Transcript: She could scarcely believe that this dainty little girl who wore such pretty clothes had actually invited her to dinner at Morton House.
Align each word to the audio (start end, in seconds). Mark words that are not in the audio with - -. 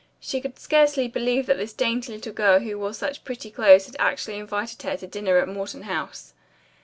She 0.19 0.41
could 0.41 0.57
scarcely 0.57 1.07
believe 1.07 1.45
that 1.45 1.57
this 1.59 1.73
dainty 1.73 2.11
little 2.13 2.33
girl 2.33 2.59
who 2.61 2.79
wore 2.79 2.91
such 2.95 3.23
pretty 3.23 3.51
clothes 3.51 3.85
had 3.85 3.95
actually 3.99 4.39
invited 4.39 4.81
her 4.81 4.97
to 4.97 5.05
dinner 5.05 5.37
at 5.37 5.47
Morton 5.47 5.83
House. 5.83 6.33